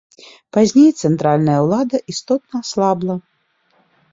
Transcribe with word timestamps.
Пазней 0.55 0.87
цэнтральная 1.01 1.57
ўлада 1.65 1.97
істотна 2.15 2.55
аслабла. 2.65 3.15